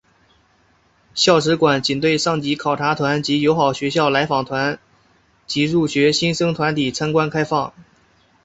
[1.13, 4.79] 校史馆仅对上级考察团及友好学校来访团
[5.45, 7.71] 及入学新生团体参观开放。